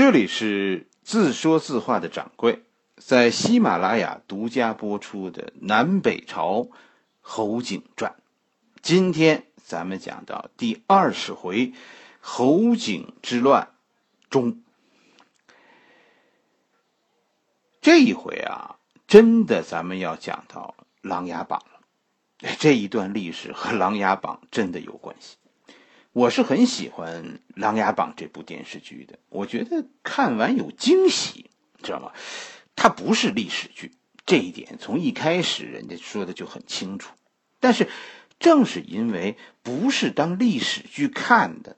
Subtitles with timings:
[0.00, 2.62] 这里是自说自话的掌柜，
[2.96, 6.68] 在喜马拉雅独家播出的《南北朝
[7.20, 8.10] 侯景传》，
[8.80, 11.74] 今天咱们讲到第二十回
[12.18, 13.74] 侯景之乱
[14.30, 14.62] 中。
[17.82, 21.62] 这一回啊，真的咱们要讲到《琅琊榜》
[22.48, 22.56] 了。
[22.58, 25.36] 这一段历史和《琅琊榜》真的有关系。
[26.12, 27.24] 我是很喜欢
[27.54, 31.50] 《琅琊榜》这部电视剧的，我觉得看完有惊喜，
[31.82, 32.12] 知道吗？
[32.74, 33.92] 它不是历史剧，
[34.26, 37.12] 这一点从一开始人家说的就很清楚。
[37.60, 37.88] 但是，
[38.40, 41.76] 正是因为不是当历史剧看的，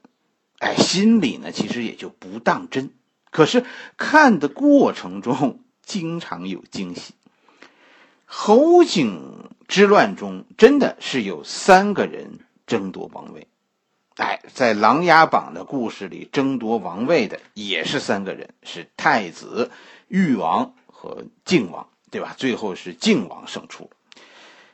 [0.57, 2.91] 哎，心里呢其实也就不当真。
[3.29, 3.63] 可是
[3.97, 7.13] 看的过程中，经常有惊喜。
[8.25, 13.47] 侯景之乱中，真的是有三个人争夺王位。
[14.17, 19.71] 哎，在《琅琊榜》的故事里，争夺王位的也是三个人，是太子、
[20.07, 22.35] 誉王和靖王，对吧？
[22.37, 23.89] 最后是靖王胜出。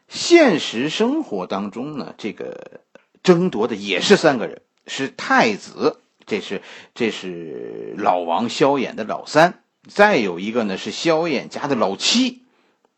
[0.09, 2.81] 现实生活当中呢，这个
[3.23, 6.61] 争夺的也是三个人，是太子，这是
[6.93, 12.43] 这是老王萧衍的老三，再有一个呢是萧衍家的老七，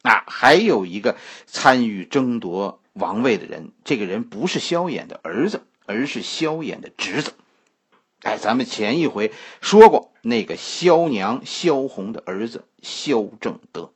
[0.02, 5.68] 啊，还有一个参与争夺王位的人，这个人不是萧衍的儿子。
[5.92, 7.34] 而是萧衍的侄子，
[8.22, 13.92] 哎，咱们前一回说过，那个萧娘萧红的儿子萧正德。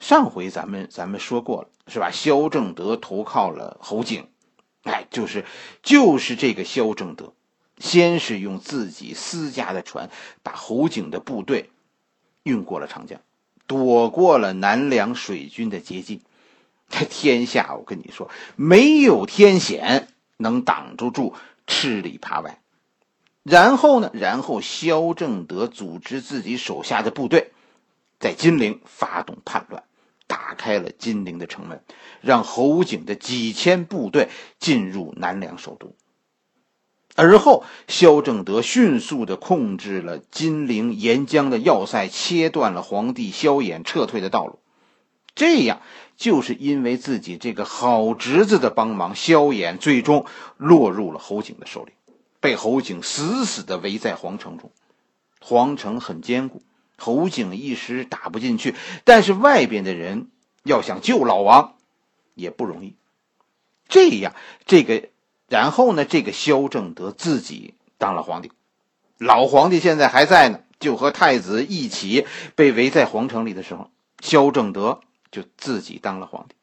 [0.00, 2.10] 上回咱们咱们说过了，是吧？
[2.10, 4.28] 萧正德投靠了侯景，
[4.82, 5.44] 哎，就是
[5.82, 7.34] 就是这个萧正德，
[7.78, 10.10] 先是用自己私家的船
[10.42, 11.70] 把侯景的部队
[12.42, 13.20] 运过了长江，
[13.66, 16.20] 躲过了南梁水军的接近。
[17.08, 20.08] 天下，我跟你说，没有天险。
[20.42, 21.34] 能挡住住
[21.66, 22.60] 吃里扒外，
[23.42, 24.10] 然后呢？
[24.12, 27.52] 然后萧正德组织自己手下的部队，
[28.20, 29.84] 在金陵发动叛乱，
[30.26, 31.82] 打开了金陵的城门，
[32.20, 35.94] 让侯景的几千部队进入南梁首都。
[37.14, 44.60] 而后，萧正德迅速的控制了金陵沿江的要塞，切断了皇帝萧衍撤退的道路。
[45.34, 45.82] 这样，
[46.22, 50.24] 就是因为自己这个好侄子的帮忙，萧衍最终
[50.56, 51.90] 落入了侯景的手里，
[52.38, 54.70] 被侯景死死的围在皇城中。
[55.40, 56.62] 皇城很坚固，
[56.96, 60.28] 侯景一时打不进去，但是外边的人
[60.62, 61.74] 要想救老王，
[62.36, 62.94] 也不容易。
[63.88, 65.08] 这样，这个，
[65.48, 68.52] 然后呢，这个萧正德自己当了皇帝，
[69.18, 73.90] 老皇帝现在还在呢，就和太子一起被围在皇城里的时候，
[74.20, 75.00] 萧正德。
[75.32, 76.54] 就自己当了皇帝，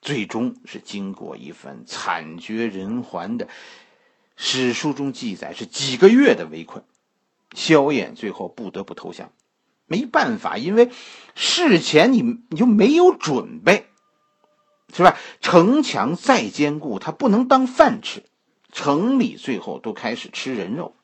[0.00, 3.48] 最终是经过一番惨绝人寰的
[4.36, 6.84] 史书中记载，是几个月的围困，
[7.52, 9.32] 萧衍最后不得不投降。
[9.86, 10.90] 没办法，因为
[11.34, 13.86] 事前你你就没有准备，
[14.94, 15.18] 是吧？
[15.40, 18.22] 城墙再坚固，它不能当饭吃，
[18.70, 20.94] 城里最后都开始吃人肉。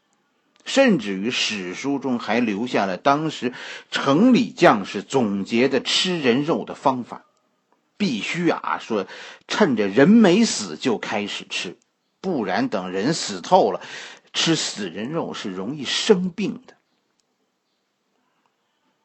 [0.64, 3.52] 甚至于史书中还留下了当时
[3.90, 7.24] 城里将士总结的吃人肉的方法，
[7.96, 9.06] 必须啊说，
[9.46, 11.76] 趁着人没死就开始吃，
[12.20, 13.80] 不然等人死透了，
[14.32, 16.74] 吃死人肉是容易生病的。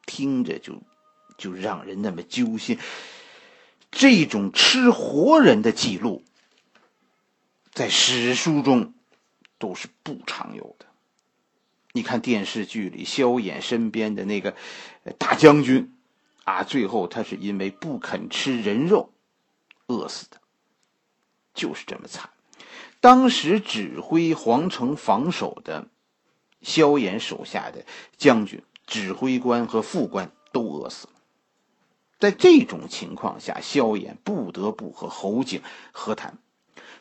[0.05, 0.81] 听着就
[1.37, 2.79] 就让人那么揪心。
[3.91, 6.23] 这种吃活人的记录，
[7.73, 8.93] 在史书中
[9.57, 10.85] 都是不常有的。
[11.91, 14.55] 你看电视剧里萧衍身边的那个
[15.17, 15.93] 大将军，
[16.43, 19.11] 啊，最后他是因为不肯吃人肉，
[19.87, 20.37] 饿死的，
[21.53, 22.29] 就是这么惨。
[22.99, 25.87] 当时指挥皇城防守的
[26.61, 27.85] 萧衍手下的
[28.17, 31.13] 将军、指挥官和副官都饿死了。
[32.19, 35.61] 在这种情况下，萧衍不得不和侯景
[35.91, 36.37] 和谈。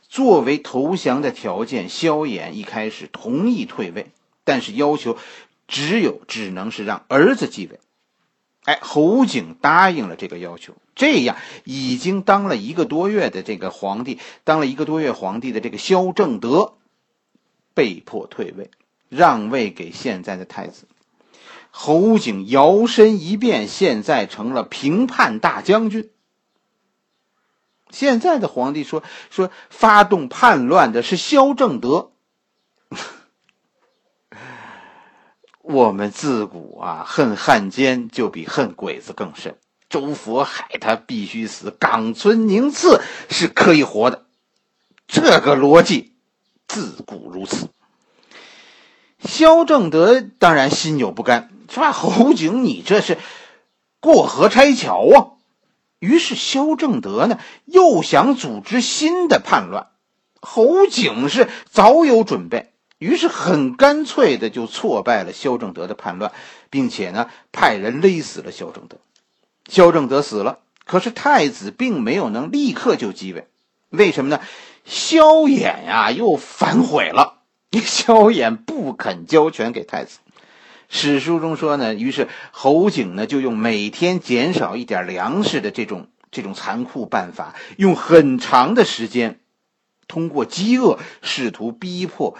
[0.08, 4.12] 作为投降的条件，萧衍一开始同意退位。
[4.48, 5.18] 但是要求
[5.66, 7.80] 只有只能是让儿子继位，
[8.64, 16.72] 哎，侯景答应了这个要求，这样已经当了一个多月的这个皇帝，当了一个多月皇帝的这个萧正德，
[17.74, 18.70] 被迫退位，
[19.10, 20.88] 让位给现在的太子
[21.70, 26.08] 侯景，摇身一变，现在成了平叛大将军。
[27.90, 32.12] 现在的皇帝说说发动叛乱的是萧正德。
[35.70, 39.58] 我们自古啊，恨汉奸就比恨鬼子更甚。
[39.90, 44.24] 周佛海他必须死，冈村宁次是可以活的，
[45.06, 46.14] 这个逻辑
[46.66, 47.68] 自古如此。
[49.22, 51.92] 萧正德当然心有不甘，是吧？
[51.92, 53.18] 侯景，你这是
[54.00, 55.36] 过河拆桥啊！
[55.98, 59.88] 于是萧正德呢，又想组织新的叛乱。
[60.40, 66.32] 侯景是早有准备，于是很干脆的就挫败了萧正德的叛乱，
[66.70, 68.98] 并且呢，派人勒死了萧正德。
[69.68, 73.46] 萧正德死了，可是太子并没有能立刻就继位，
[73.90, 74.40] 为什么呢？
[74.84, 77.34] 萧衍呀，又反悔了。
[77.84, 80.18] 萧衍不肯交权给太子。
[80.88, 89.38] 史书中说呢，于是侯景呢，就用每天减少一点粮食的这种这种残酷办法，用很长的时间。
[90.06, 92.38] 通过饥饿试图逼迫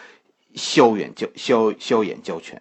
[0.58, 2.60] 萧远交萧萧衍交权，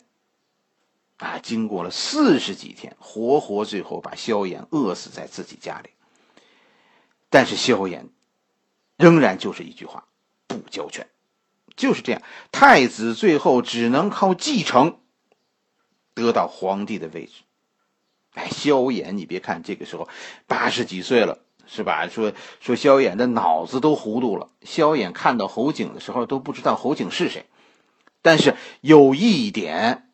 [1.17, 5.89] 啊，经过了四十几天，活活最后把萧衍饿死在自己家里。
[7.29, 8.05] 但是萧衍
[8.95, 10.05] 仍然就是一句话，
[10.47, 11.07] 不交权，
[11.75, 12.21] 就是这样。
[12.53, 14.99] 太子最后只能靠继承
[16.13, 17.41] 得到皇帝的位置。
[18.35, 20.07] 哎，萧衍，你别看这个时候
[20.45, 21.39] 八十几岁了。
[21.69, 22.07] 是吧？
[22.07, 24.49] 说说萧衍的脑子都糊涂了。
[24.61, 27.45] 萧衍看到侯景的时候都不知道侯景是谁，
[28.27, 30.09] 但是有一点，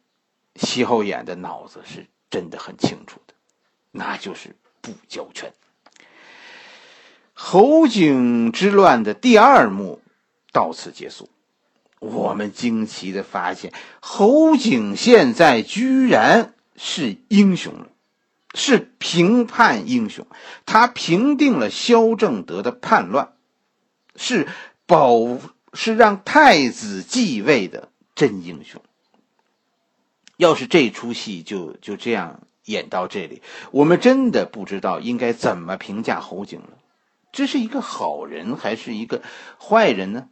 [0.54, 3.34] 萧衍的脑子是真的很清楚的，
[3.90, 5.52] 那就是不交权。
[7.34, 10.00] 侯景之乱的第二幕
[10.52, 11.28] 到此结束，
[11.98, 17.88] 我们惊奇的发现，侯景现在居然是英雄了。
[18.56, 20.28] 是平叛英雄，
[20.68, 23.34] 他平定了萧正德的叛乱，
[24.16, 24.48] 是
[24.86, 25.40] 保
[25.74, 28.82] 是让太子继位的真英雄。
[30.38, 36.70] 要是这出戏就就这样演到这里，我们真的不知道应该怎么评价侯景了。
[37.32, 39.22] 这是一个好人还是一个
[39.60, 40.28] 坏人呢？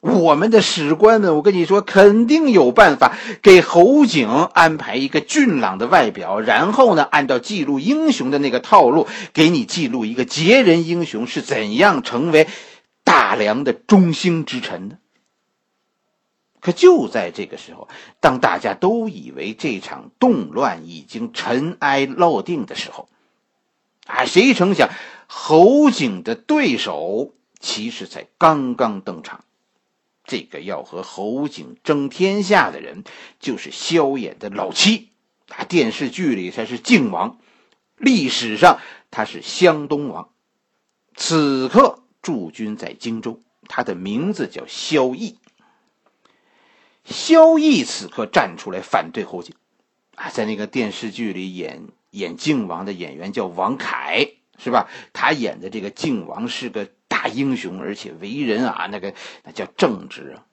[0.00, 12.48] 我们的史官们，我跟你说，肯定有办法给侯景安排一个俊朗的外表，然后呢，按照记录英雄的那个套路，给你记录一个杰人英雄是怎样成为
[13.04, 14.98] 大梁的中兴之臣的。
[16.62, 17.88] 可就在这个时候，
[18.20, 23.08] 当大家都以为这场动乱已经尘埃落定的时候，
[24.06, 24.88] 啊，谁成想
[25.26, 29.44] 侯景的对手其实才刚刚登场。
[30.24, 33.02] 这个要和侯景争天下的人，
[33.40, 35.08] 就是萧衍的老妻，
[35.48, 37.38] 啊，电视剧里才是靖王，
[37.96, 38.78] 历史上
[39.10, 40.28] 他是湘东王，
[41.16, 45.34] 此刻驻军在荆州，他的名字叫萧绎。
[47.04, 49.54] 萧绎此刻站出来反对侯景，
[50.14, 54.28] 啊，在那个电视剧里演演靖王的演员叫王凯，
[54.58, 54.88] 是吧？
[55.12, 56.88] 他演的这个靖王是个。
[57.22, 59.14] 大英雄，而且为人啊，那个
[59.44, 60.46] 那叫正直啊。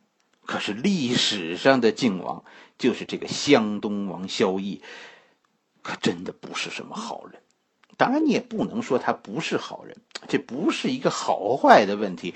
[0.45, 2.43] 可是历史上的靖王，
[2.77, 4.81] 就是这个湘东王萧绎，
[5.81, 7.41] 可真的不是什么好人。
[7.97, 9.97] 当然，你也不能说他不是好人，
[10.27, 12.35] 这不是一个好坏的问题。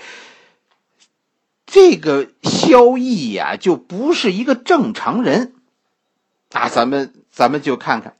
[1.65, 5.56] 这个萧绎呀，就不是一个正常人
[6.51, 6.69] 啊。
[6.69, 8.18] 咱们咱们就看看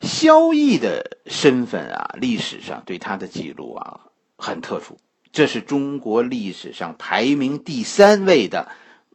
[0.00, 4.00] 萧绎的身份啊，历史上对他的记录啊，
[4.36, 4.98] 很特殊。
[5.30, 8.68] 这是中国历史上排名第三位的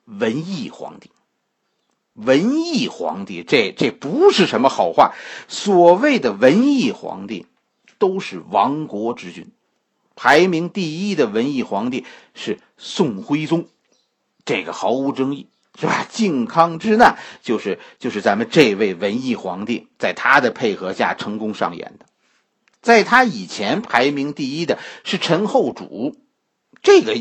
[0.05, 1.11] 文艺皇帝。
[2.13, 5.13] 文艺皇帝，这这不是什么好话。
[5.47, 7.47] 所谓的文艺皇帝，
[7.97, 9.51] 都是亡国之君。
[10.15, 13.67] 排名第一的文艺皇帝是宋徽宗，
[14.45, 15.47] 这个毫无争议，
[15.79, 16.05] 是吧？
[16.11, 22.05] 靖康之难就是就是咱们这位文艺皇帝在他的配合下成功上演的。
[22.81, 26.17] 在他以前排名第一的是陈后主，
[26.81, 27.15] 这个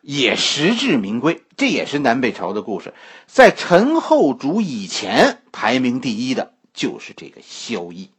[0.00, 2.94] 也实至名归，这也是南北朝的故事。
[3.26, 8.10] 在陈后主以前排名第一的就是这个萧绎，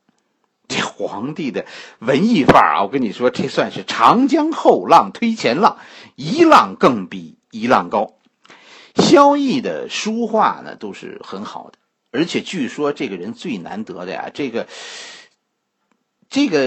[0.69, 1.65] 这皇帝的
[1.99, 5.79] 文艺范儿啊，我跟你说，这算是长江后浪推前浪，
[6.15, 8.13] 一浪更比一浪高。
[8.95, 11.79] 萧绎的书画呢都是很好的，
[12.11, 14.67] 而且据说这个人最难得的呀，这个。
[16.31, 16.59] 这个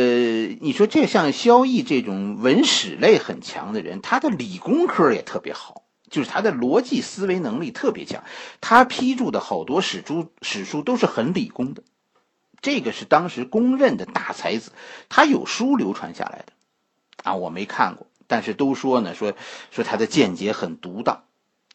[0.60, 8.24] 你说，这像萧绎这种文史类很强的人，他的理工科也特别好，就是他的逻辑思维能力特别强。
[8.60, 11.84] 他批注的好多史书史书都是很理工的，
[12.62, 14.72] 这个是当时公认的大才子。
[15.10, 16.52] 他有书流传下来的，
[17.24, 19.34] 啊，我没看过，但是都说呢，说
[19.70, 21.24] 说他的见解很独到，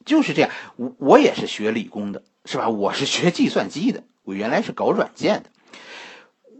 [0.06, 0.50] 就是这样。
[0.78, 2.70] 我我也是学理工的，是吧？
[2.70, 5.52] 我是学计算机的，我原来是搞软件的。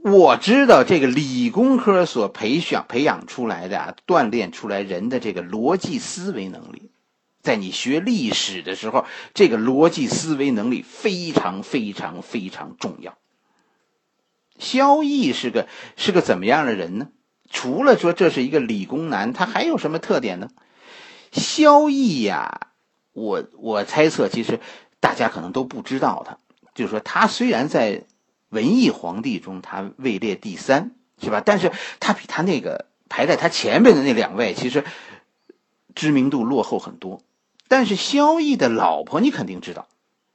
[0.04, 6.92] 我知道这个理工科所培养培养出来的啊，锻炼出来人的这个逻辑思维能力，
[7.42, 13.18] 在你学历史的时候，这个逻辑思维能力非常非常非常重要。
[14.60, 17.10] 萧绎是个是个怎么样的人呢？
[17.50, 20.50] 除了说这是一个理工男，他还有什么特点呢？
[21.32, 22.72] 萧绎呀，
[23.14, 24.60] 我我猜测，其实
[25.00, 26.40] 大家可能都不知道他，
[26.74, 28.04] 就是说他虽然在
[28.50, 31.42] 文艺皇帝中他位列第三，是吧？
[31.46, 34.84] 但是他比他那个排在他前面的那两位，其实
[35.96, 37.22] 知名度落后很多。
[37.70, 39.88] 但是萧绎的老婆你肯定知道，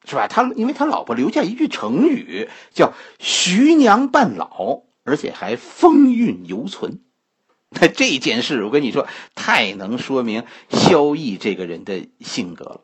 [0.04, 0.26] 是吧？
[0.28, 7.00] 他因为他老婆留下一句成语叫“徐娘半老”，而且还风韵犹存。
[7.70, 12.80] 那这件事，我跟你说，太能说明萧绎这个人的性格了。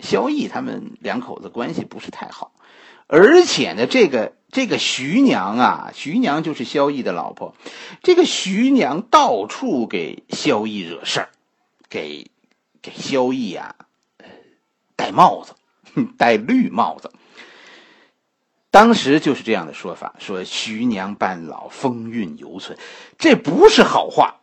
[0.00, 2.52] 萧绎他们两口子关系不是太好，
[3.06, 7.54] 而且呢，这个这个徐娘啊，徐娘就是萧绎的老婆，
[8.02, 11.28] 这个徐娘到处给萧绎惹事儿，
[11.88, 12.30] 给。
[12.82, 13.74] 给萧绎啊，
[14.94, 15.54] 戴帽子，
[16.18, 17.10] 戴绿帽子。
[18.70, 22.78] 当时就是这样的说法，说徐娘半老，风韵犹存，
[23.16, 24.40] 这不是好话。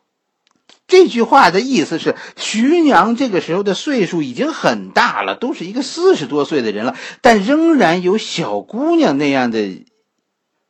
[0.87, 9.85] 这句话的意思是，徐娘这个时候的岁数已经很大了，都是一个四十多岁的人了，但仍然有小姑娘那样的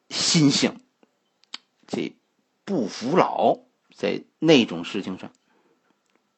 [0.10, 0.80] 心性，
[1.88, 2.14] 这
[2.64, 3.60] 不服老，
[3.96, 5.32] 在那种事情上。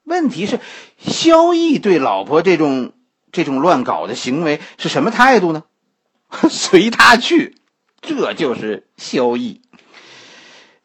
[0.03, 0.59] 问题是，
[0.97, 2.93] 萧绎对老婆这种
[3.35, 5.65] 这种乱搞的行为是什么态度呢？
[6.49, 7.57] 随他去，
[8.01, 9.59] 这就是萧绎。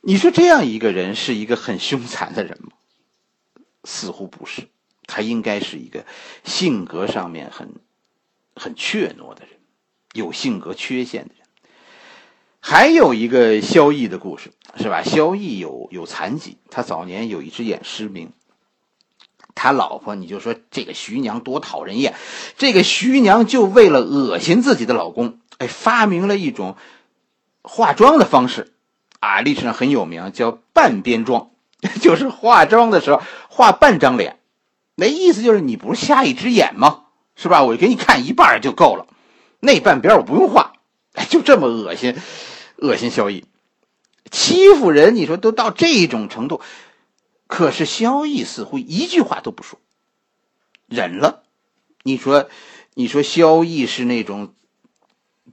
[0.01, 2.73] 你说这样一个人是一个很凶残的人吗？
[3.85, 4.69] 似乎不是，
[5.07, 6.05] 他应该是一个
[6.43, 7.77] 性格上面很
[8.57, 9.61] 很怯懦的人，
[10.13, 11.47] 有性格缺陷的人。
[12.59, 15.05] 还有一个萧绎的故事，是吧？
[15.05, 18.33] 萧绎有有残疾，他早年有一只眼失明。
[19.55, 22.15] 他老婆，你就说这个徐娘多讨人厌，
[22.57, 26.77] 这个徐娘就为了恶心自己的老公，哎，发明了一种
[27.63, 28.73] 化妆的方式，
[29.19, 31.51] 啊，历史上很有名，叫半边妆，
[32.01, 34.39] 就是化妆的时候画半张脸，
[34.95, 37.05] 那意思就是你不是瞎一只眼吗？
[37.37, 37.63] 是吧？
[37.65, 39.07] 我给你看一半就够了，
[39.61, 40.75] 那半边我不用画，
[41.29, 42.17] 就这么恶心，
[42.77, 43.45] 恶心萧逸，
[44.31, 46.61] 欺负人，你说都到这种程度。
[47.51, 49.81] 可是萧逸似乎一句话都不说，
[50.87, 51.43] 忍了。
[52.05, 52.49] 你说，
[52.95, 54.55] 你说萧逸是那种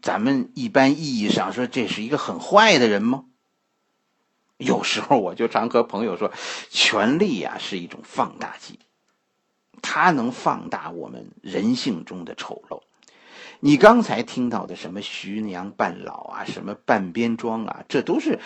[0.02, 3.26] 咱们一般意义上说这是一个很坏的人吗？
[4.58, 6.32] 有时候我就常和朋友说，
[6.70, 8.78] 权力呀是一种放大剂，
[9.82, 12.84] 它能放大我们人性中的丑陋。
[13.60, 18.40] 你刚才听到的什么徐娘半老啊，什么半边妆啊，这都是，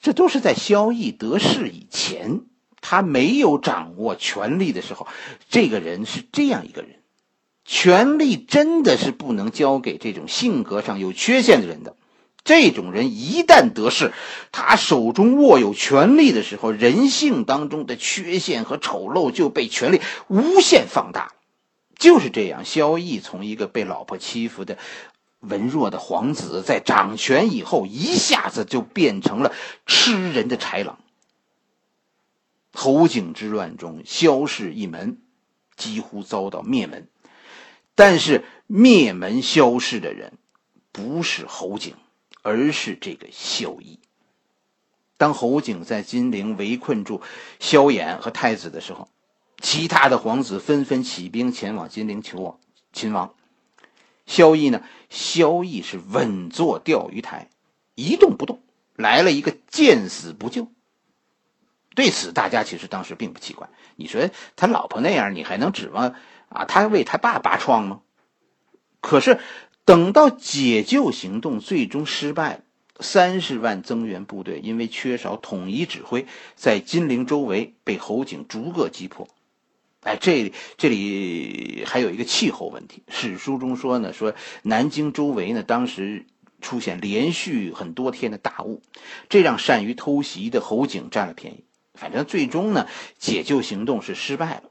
[0.00, 2.40] 这都是在萧逸得势以前。
[2.88, 5.08] 他没有掌握权力的时候，
[5.50, 7.00] 这个人是这样一个人。
[7.64, 11.96] 权力真的是不能交给这种性格上有缺陷的人的。
[12.44, 14.12] 这种人一旦得势，
[14.52, 21.32] 他手中握有权力的时候，人性当中的缺陷和丑陋就被权力无限放大。
[21.98, 24.78] 就是这样，萧绎从一个被老婆欺负的
[25.40, 29.50] 文弱的皇子，在掌权以后，一下子就变成了
[29.86, 31.00] 吃人的豺狼。
[32.76, 35.16] 侯景之乱中，萧氏一门
[35.76, 37.08] 几乎遭到灭门。
[37.94, 40.34] 但是灭门萧氏的人
[40.92, 41.94] 不是侯景，
[42.42, 43.96] 而是这个萧绎。
[45.16, 47.22] 当侯景在金陵围困住
[47.58, 49.08] 萧衍和太子的时候，
[49.62, 52.60] 其他的皇子纷纷起兵前往金陵求王
[52.92, 53.34] 秦王。
[54.26, 54.82] 萧绎呢？
[55.08, 57.48] 萧绎是稳坐钓鱼台，
[57.94, 58.60] 一动不动，
[58.96, 60.68] 来了一个见死不救。
[61.96, 63.68] 对此，大家其实当时并不奇怪。
[63.96, 66.14] 你说他老婆那样，你还能指望
[66.50, 68.02] 啊他为他爸拔疮吗？
[69.00, 69.40] 可是
[69.86, 72.60] 等到解救行动最终失败，
[73.00, 79.26] 三十万增援部队因为缺少统一指挥，在金陵周围被侯景逐个击破。
[80.02, 83.02] 哎，这这里还有一个气候问题。
[83.08, 86.26] 史书中说呢，说南京周围呢当时
[86.60, 88.82] 出现连续很多天的大雾，
[89.30, 91.64] 这让善于偷袭的侯景占了便宜。
[91.96, 92.86] 反正最终呢，
[93.18, 94.62] 解救行动是失败了，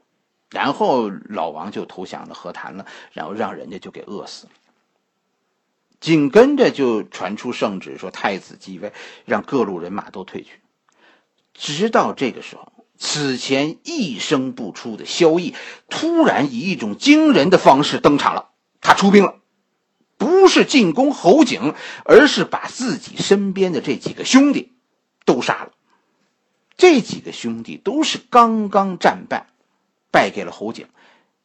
[0.50, 4.52] 然后老王就投降了，和谈了，然后让人家就给饿死了。
[5.98, 8.92] 紧跟着就传出圣旨，说太子继位，
[9.24, 10.60] 让各路人马都退去。
[11.54, 15.54] 直到这个时候，此前一声不出的萧绎，
[15.88, 18.50] 突然以一种惊人的方式登场了。
[18.82, 19.36] 他出兵了，
[20.18, 24.74] 不是进攻侯景，而是把自己身边的这几个兄弟
[25.24, 25.72] 都杀了。
[26.76, 29.46] 这几个兄弟都是刚刚战败，
[30.10, 30.86] 败给了侯景，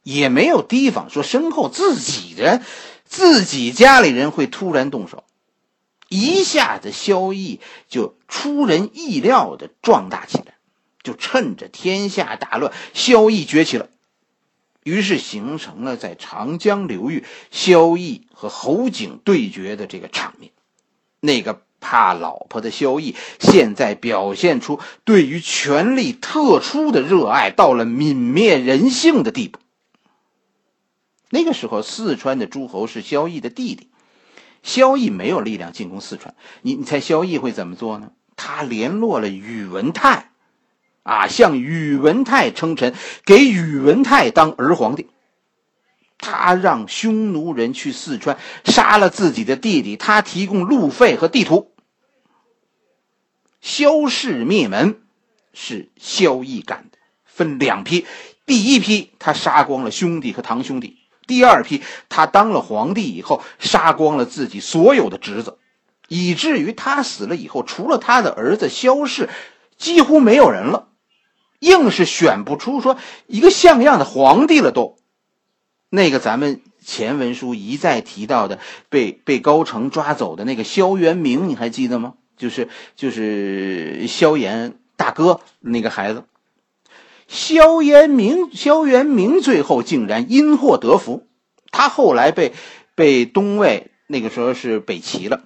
[0.03, 2.63] 也没有提防说身后自己人、
[3.05, 5.23] 自己家里人会突然动手。
[6.09, 10.55] 一下子，萧绎就出人意料的壮大起来，
[11.03, 13.87] 就趁着天下大乱，萧绎崛起了，
[14.83, 20.51] 于是形成了在长江流域萧绎和侯景对决的这个场面。
[21.21, 29.59] 那个怕老婆的萧绎，现在表现出对于权力特殊的热爱，到了泯灭人性的地步。
[31.29, 33.89] 那个时候，四川的诸侯是萧绎的弟弟。
[34.63, 38.11] 萧绎没有力量进攻四川，你你猜萧绎会怎么做呢？
[38.35, 40.29] 他联络了宇文泰，
[41.01, 42.93] 啊，向宇文泰称臣，
[43.25, 45.07] 给宇文泰当儿皇帝。
[46.19, 51.70] 他让匈奴人去四川杀了自己的弟弟，他提供路费和地图。
[53.61, 54.99] 萧氏灭门
[55.53, 58.05] 是萧绎干的，分两批，
[58.45, 60.97] 第一批他杀光了兄弟和堂兄弟。
[61.27, 65.59] 第二批，他当了皇帝以后，杀光了自己所有的侄子，
[66.07, 69.29] 以至于他死了以后，除了他的儿子萧氏，
[69.77, 70.87] 几乎没有人了，
[71.59, 74.71] 硬是选不出说一个像样的皇帝了。
[74.71, 74.97] 都，
[75.89, 82.15] 那个咱们前文书一再提到的，被被高澄抓走的那个萧元明，你还记得吗？
[82.41, 86.23] 就是就是萧炎大哥那个孩子。
[87.27, 91.27] 萧炎明，萧元明最后竟然因祸得福，
[91.69, 92.53] 他后来被
[92.95, 95.43] 被东魏那个时候是北齐了，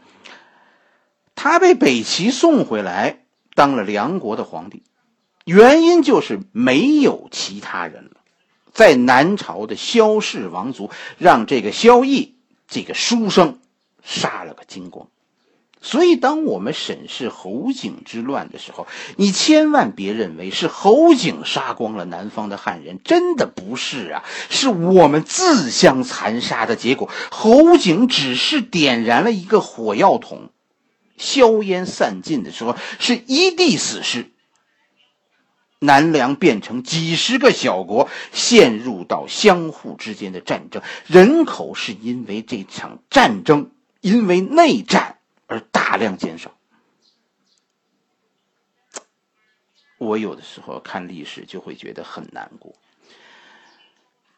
[1.36, 3.26] 他被北齐送回来
[3.56, 4.84] 当了梁国的皇帝，
[5.44, 8.12] 原因就是没有其他人了，
[8.72, 12.30] 在南朝的萧氏王族让这个萧绎
[12.70, 13.60] 这个书生
[14.02, 15.10] 杀了个精光。
[15.86, 18.88] 所以，当我们审视侯景之乱的时候，
[19.18, 27.12] 你千万别认为是侯景杀光了南方的汉人，真的不是啊，是我们自相残杀的结果。
[27.30, 30.50] 侯景只是点燃了一个火药桶，
[31.18, 34.32] 硝烟散尽的时候，是一地死尸。
[35.78, 43.70] 南梁变成几十个小国，陷入到相互之间的战争，人口是因为这场战争，
[44.02, 45.05] 因为内战。
[45.48, 46.58] 而大量减少，
[49.98, 52.74] 我有的时候看历史就会觉得很难过。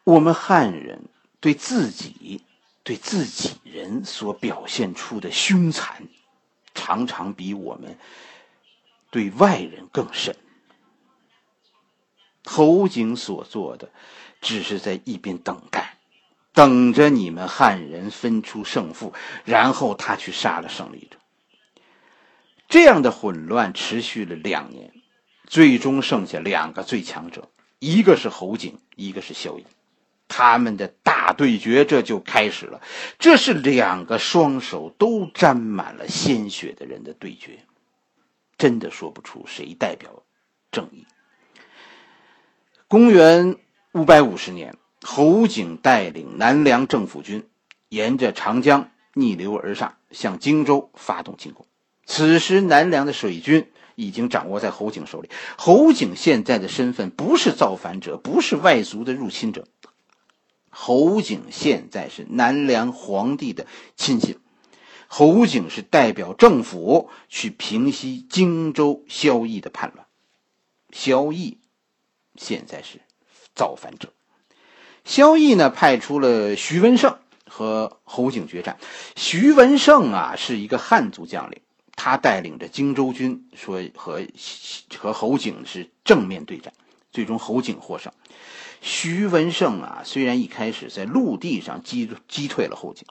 [0.04, 1.02] 我们汉人
[1.40, 2.44] 对自己、
[2.82, 6.08] 对自己人所表现出的凶残，
[6.74, 7.98] 常常比我们
[9.10, 10.36] 对外人更甚。
[12.44, 13.90] 侯景所做的，
[14.40, 15.97] 只是在一边等待。
[16.58, 21.16] 等着你们汉人分出胜负，然后他去杀了胜利者。
[22.68, 24.92] 这样的混乱持续了两年，
[25.46, 29.62] 最终剩下两个最强者，一个是侯景，一个是萧绎，
[30.26, 32.82] 他们的大对决这就开始了。
[33.20, 37.60] 这是两个双手都沾满了鲜血的人的对决，
[38.56, 40.24] 真的说不出谁代表
[40.72, 41.06] 正义。
[42.88, 43.54] 公元
[43.92, 44.74] 五百五十年。
[45.00, 47.48] 侯景带领南梁政府军，
[47.88, 51.66] 沿着长江逆流而上，向荆州发动进攻。
[52.04, 55.28] 此时，南梁的水军已经掌握在侯景手里。
[55.56, 59.66] 侯景现在的身份不是造反者，不是外族的入侵者。
[60.70, 64.38] 侯景现在是南梁皇帝的亲信。
[65.06, 70.06] 侯景是代表政府去平息荆州萧绎的叛乱。
[70.92, 71.56] 萧绎
[72.36, 73.00] 现在是
[73.54, 74.12] 造反者。
[75.08, 77.16] 萧绎呢，派出了徐文胜
[77.46, 78.76] 和侯景决战。
[79.16, 81.62] 徐文胜啊，是一个汉族将领，
[81.96, 84.20] 他带领着荆州军，说和
[84.98, 86.74] 和侯景是正面对战，
[87.10, 88.12] 最终侯景获胜。
[88.82, 93.06] 徐文胜啊，虽然一开始在陆地上击击退了侯景，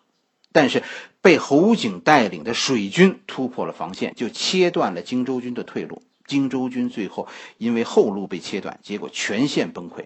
[0.51, 0.83] 但是
[1.21, 6.03] 被侯景带领的水军突破了防线，就切断了荆州军的退路。
[6.27, 10.05] 荆州军最后因为后路被切断，结果全线崩溃。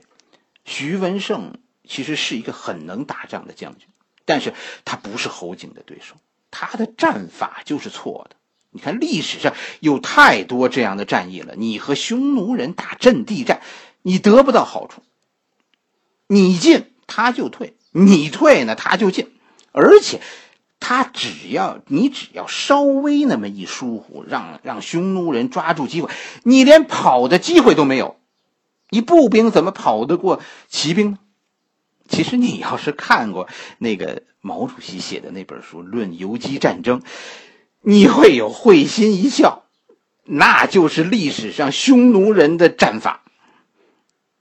[0.63, 1.55] 徐文胜。
[1.87, 3.87] 其实是一个很能打仗的将军，
[4.25, 4.53] 但是
[4.85, 6.15] 他不是侯景的对手，
[6.51, 8.35] 他的战法就是错的。
[8.69, 13.61] 你看历史上有太多这样的战役了，你和匈奴人打阵地战，
[14.01, 15.01] 你得不到好处，
[16.27, 19.29] 你进他就退，你退呢他就进，
[19.73, 20.21] 而且
[20.79, 26.09] 他只要你只要稍微那么一疏忽，让让匈奴人抓住机会，
[26.43, 28.15] 你连跑的机会都没有，
[28.89, 31.19] 你步兵怎么跑得过骑兵呢？
[32.11, 33.47] 其实你要是看过
[33.79, 36.99] 那个毛主席写的那本书《论游击战争》，
[37.81, 39.63] 你会有会心一笑，
[40.25, 43.23] 那就是历史上匈奴人的战法。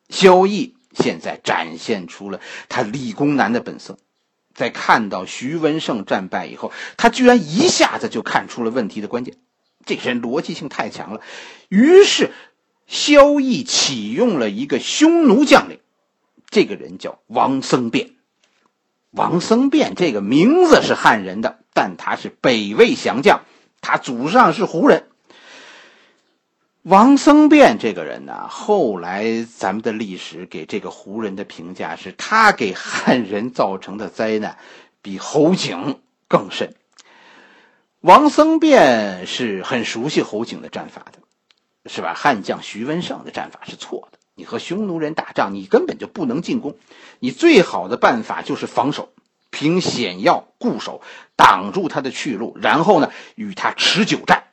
[0.08, 3.96] 萧绎现在展现出了他理工男的本色。
[4.52, 9.36] 在看到徐文胜战败以后，他居然一下子就看出了问题的关键。
[9.86, 11.20] 这个人逻辑性太强了，
[11.68, 12.32] 于是
[12.86, 15.78] 萧绎启用了一个匈奴将领，
[16.50, 18.10] 这个人叫王僧辩。
[19.10, 23.42] 王僧辩这个名字是汉人的，但他是北魏降将，
[23.80, 25.08] 他祖上是胡人。
[26.82, 34.56] 王僧辩这个人呢，后来咱们的历史给这个胡人的评价是，他给汉人造成的灾难
[35.02, 36.74] 比侯景更甚。
[38.00, 41.18] 王僧辩是很熟悉侯景的战法的，
[41.90, 42.14] 是吧？
[42.14, 44.18] 汉将徐文胜的战法是错的。
[44.40, 46.78] 你和匈奴人打仗，你根本就不能进攻，
[47.18, 49.12] 你最好的办法就是防守，
[49.50, 51.02] 凭险要固守，
[51.36, 54.44] 挡住他的去路，然后呢，与他持久战。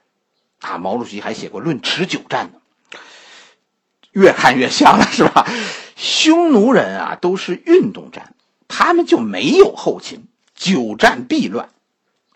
[0.60, 2.60] 啊，毛主席还写过《论持久战》呢。
[4.12, 5.48] 越看越像了，是吧？
[5.96, 8.36] 匈奴人啊，都是运动战，
[8.68, 11.70] 他们就没有后勤，久战必乱。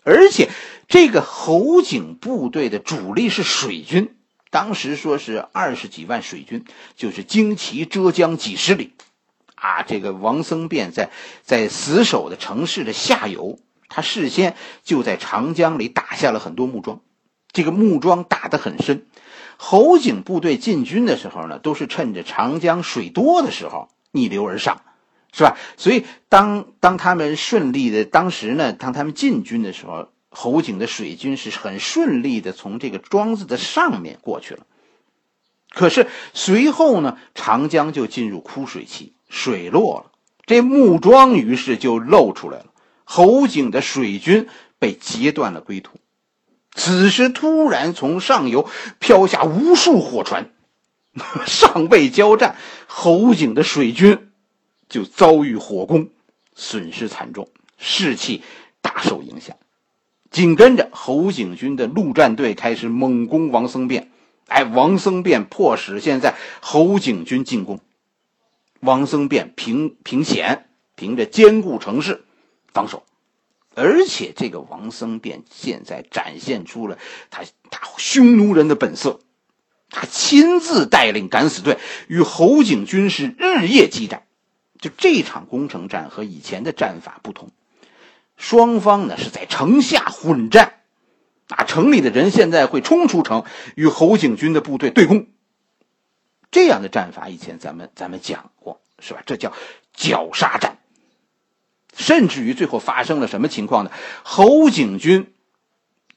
[0.04, 0.50] 而且，
[0.88, 4.16] 这个侯景部队的主力是水军。
[4.52, 6.66] 当时说是二十几万水军，
[6.98, 8.92] 就是旌旗遮江几十里，
[9.56, 11.10] 啊，这个王僧辩在
[11.42, 17.00] 在死守的城市的下游，他事先就在长江里打下了很多木桩，
[17.54, 19.08] 这个木桩打得很深。
[19.56, 24.82] 侯景部队进军的时候呢，都是趁着长江水多的时候逆流而上，
[25.32, 25.56] 是吧？
[25.78, 30.10] 所以当当他们顺利的当时呢，当他们进军的时候。
[30.34, 34.66] 侯景的水军是很顺利的从这个庄子的上面过去了，
[35.70, 40.12] 可是随后呢，长江就进入枯水期，水落了，
[40.46, 42.68] 这木桩于是就露出来了。
[43.04, 44.48] 侯景的水军
[44.80, 45.98] 被截断了归途。
[46.74, 50.54] 此时突然从上游飘下无数火船，
[51.46, 52.56] 尚未交战，
[52.88, 54.32] 侯景的水军
[54.88, 56.10] 就遭遇火攻，
[56.56, 58.42] 损失惨重，士气
[58.82, 59.58] 大受影响。
[60.32, 64.10] 紧跟着，侯景军的陆战队开始猛攻王僧辩。
[64.48, 67.82] 哎，王僧辩迫使现在侯景军进攻。
[68.80, 72.24] 王僧辩凭凭险，凭着坚固城市
[72.74, 73.04] 防守，
[73.76, 76.98] 而且这个王僧辩现在展现出了
[77.30, 79.20] 他他匈奴人的本色。
[79.90, 84.24] 他亲自带领敢死队与侯景军是日夜激战。
[84.80, 87.52] 就这场攻城战和以前的战法不同。
[88.42, 90.82] 双方呢是在城下混战，
[91.50, 93.44] 啊，城里的人现在会冲出城
[93.76, 95.28] 与侯景军的部队对攻。
[96.50, 99.22] 这样的战法以前咱们咱们讲过，是吧？
[99.28, 99.54] 这叫
[99.94, 100.80] 绞杀战。
[101.96, 103.92] 甚至于最后发生了什么情况呢？
[104.24, 105.32] 侯景军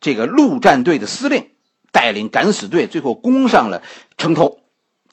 [0.00, 1.50] 这个陆战队的司令
[1.92, 3.82] 带领敢死队最后攻上了
[4.16, 4.63] 城头。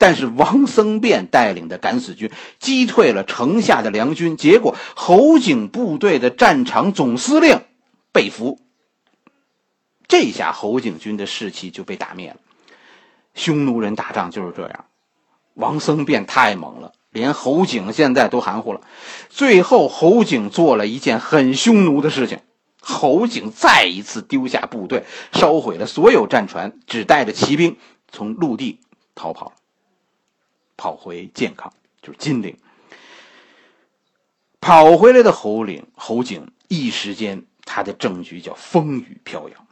[0.02, 7.62] 但是王僧辩带领的敢死军击退了城下的梁军，结果侯景部队的战场总司令
[8.12, 8.60] 被俘。
[10.08, 12.38] 这下侯景军的士气就被打灭了。
[13.36, 14.86] 匈奴人打仗就是这样，
[15.54, 18.82] 王僧辩太猛了，连侯景现在都含糊了。
[19.30, 22.40] 最后侯景做了一件很匈奴的事情，
[22.82, 27.78] 侯景再一次丢下部队，烧毁了所有战船，只带着骑兵
[28.12, 28.80] 从陆地
[29.14, 29.54] 逃跑。
[30.82, 32.58] 跑回健康，就是金陵。
[34.60, 39.67] 跑回来的侯领侯景，一时间他的政局叫风雨飘摇。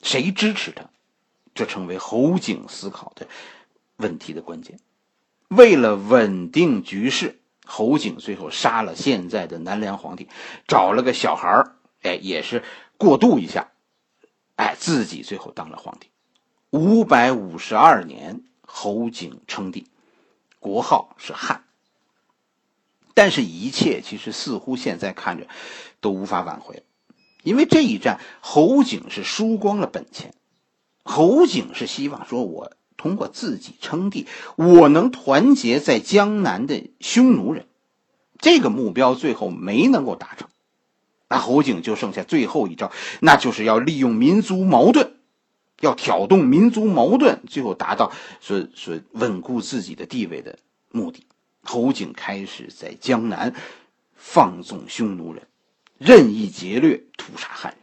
[0.00, 0.88] 谁支持他？
[1.54, 3.28] 这成为侯景思考的
[3.96, 4.78] 问题的关键。
[5.48, 10.26] 为了稳定局势，侯景最后杀了现在的南梁皇帝，
[10.66, 12.64] 找了个小孩儿，哎，也是
[12.96, 13.72] 过渡一下，
[14.54, 16.08] 哎，自己最后当了皇帝。
[16.70, 19.86] 五百五十二年，侯景称帝。
[20.58, 21.64] 国号是汉，
[23.14, 25.46] 但是，一切其实似乎现在看着
[26.00, 26.82] 都无法挽回，
[27.42, 30.34] 因为这一战侯景是输光了本钱。
[31.02, 37.68] 侯景是希望说，我通过自己称帝，我能团结在江南的匈奴人，
[38.38, 40.48] 这个目标最后没能够达成。
[41.28, 42.90] 那侯景就剩下最后一招，
[43.20, 45.15] 那就是要利用民族矛盾。
[45.80, 50.58] 要挑动民族矛盾，最后达到说说稳固自己的地位的
[50.90, 51.26] 目的。
[51.62, 53.54] 侯景开始在江南
[54.14, 55.46] 放纵匈奴人，
[55.98, 57.80] 任意劫掠、屠杀汉人。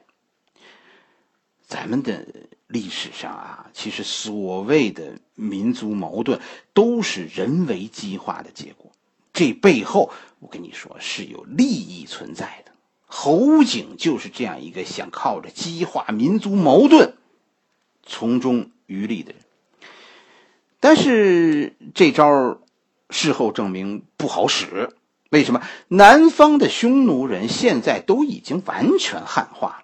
[1.65, 2.25] 咱们的
[2.67, 6.39] 历史上啊，其实所谓的民族矛盾
[6.73, 8.91] 都是人为激化的结果，
[9.34, 12.71] 这背后我跟你说是有利益存在的。
[13.06, 17.15] 侯景就是这样一个想靠着激化民族矛盾。
[18.05, 19.41] 从中渔利的人，
[20.79, 22.59] 但是这招
[23.09, 24.95] 事后证明不好使。
[25.29, 25.61] 为什么？
[25.87, 29.81] 南方的匈奴人现在都已经完全汉化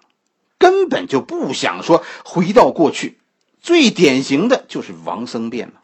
[0.58, 3.18] 根本就不想说回到过去。
[3.60, 5.74] 最典型的就是王僧辩嘛。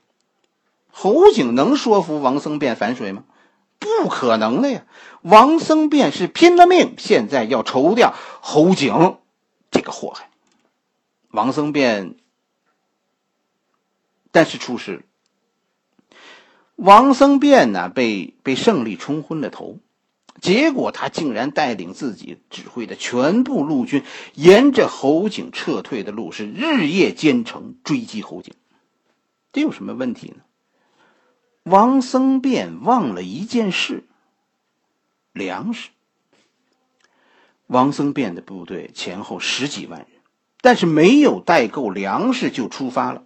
[0.90, 3.24] 侯景能说服王僧辩反水吗？
[3.78, 4.84] 不可能的呀！
[5.20, 9.18] 王僧辩是拼了命，现在要除掉侯景
[9.70, 10.30] 这个祸害。
[11.30, 12.14] 王僧辩，
[14.36, 15.02] 但是出事了。
[16.74, 19.78] 王僧辩呢，被被胜利冲昏了头，
[20.42, 24.02] 结果他竟然带领自己指挥的全部陆军，
[24.34, 28.52] 沿着侯景撤退的路是日夜兼程追击侯景。
[29.54, 30.42] 这有什么问题呢？
[31.62, 34.04] 王僧辩忘了一件事：
[35.32, 35.88] 粮食。
[37.68, 40.08] 王僧辩的部队前后十几万人，
[40.60, 43.22] 但是没有带够粮食就出发了。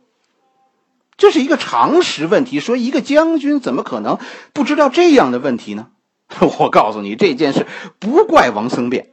[1.21, 2.59] 这是一个常识问题。
[2.59, 4.19] 说一个将军怎么可能
[4.53, 5.87] 不知道这样的问题呢？
[6.59, 7.67] 我告诉你，这件事
[8.01, 9.11] 不怪王僧辩。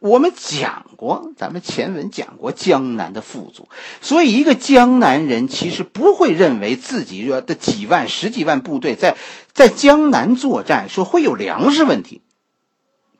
[0.00, 3.68] 我们讲过，咱们前文讲过江南的富足，
[4.00, 9.16] 所以一个江南人其实不会认为自己的几万、十几万部队在
[9.52, 12.22] 在江南作战，说会有粮食问题。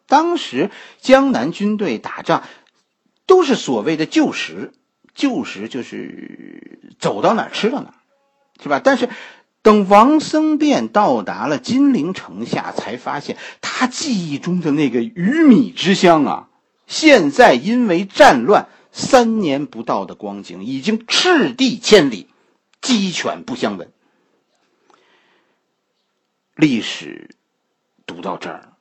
[0.07, 0.70] 当时
[1.01, 2.44] 江南军队打仗
[3.27, 4.72] 都是所谓的旧时。
[5.18, 7.94] 旧时就是走到哪儿吃到哪儿，
[8.62, 8.81] 是吧？
[8.83, 9.09] 但是
[9.62, 16.48] 等王僧辩到达了金陵城下，才发现他记忆中的那个鱼米之乡啊，
[16.87, 22.28] 现在因为战乱，三年不到的光景，已经赤地千里，
[22.81, 23.90] 鸡犬不相闻。
[26.54, 27.35] 历史
[28.07, 28.72] 读到这儿，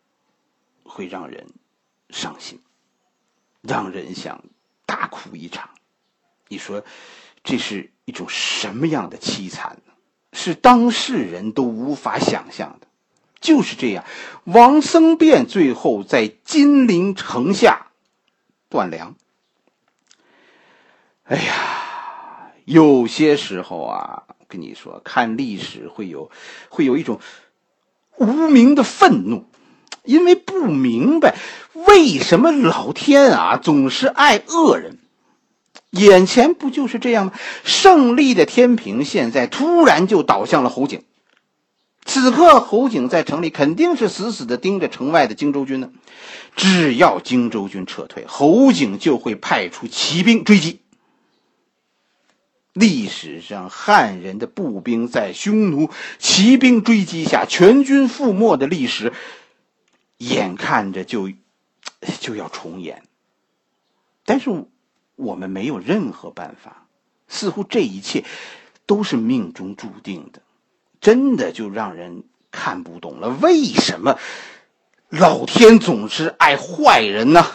[0.84, 1.48] 会让人
[2.12, 2.60] 伤心，
[3.64, 4.44] 让人想
[4.86, 5.72] 大哭一场。
[6.50, 6.84] 你说，
[7.44, 9.94] 这是一种什么样的凄惨呢？
[10.34, 12.88] 是当事人都无法想象的。
[13.40, 14.04] 就是这样，
[14.46, 17.88] 王僧辩最后在金陵城下
[18.70, 19.16] 断粮。
[21.24, 26.32] 哎呀，有些时候啊，跟你说，看历史会有，
[26.70, 27.20] 会有一种
[28.18, 29.46] 无名的愤怒，
[30.04, 31.36] 因为不明白
[31.74, 34.98] 为什么老天啊总是爱恶人。
[35.92, 37.34] 眼前不就是这样吗？
[37.64, 41.04] 胜利的天平现在突然就倒向了侯景。
[42.04, 45.90] 此刻，侯景在城里肯定是死死的盯着城外的荆州军呢。
[46.56, 50.82] 只要荆州军撤退，侯景就会派出骑兵追击。
[52.74, 59.14] 历史上汉人的步兵在匈奴骑兵追击下全军覆没的历史，
[60.18, 61.32] 眼看着就
[62.20, 63.04] 就要重演。
[64.26, 64.66] 但是。
[65.18, 66.88] 我们没有任何办法，
[67.28, 68.24] 似乎这一切
[68.86, 70.42] 都是命中注定的，
[71.02, 73.28] 真的就让人看不懂了。
[73.42, 74.18] 为什么
[75.10, 77.46] 老天总是爱坏人呢？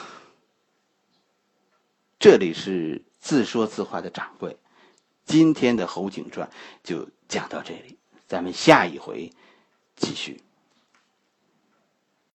[2.18, 4.57] 这里是自说自话的掌柜，
[5.25, 6.48] 今天的《侯景传》
[6.83, 9.33] 就讲到这里，咱们下一回
[9.96, 10.42] 继续。